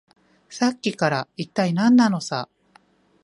[0.49, 2.49] さっきから、いったい何なのさ。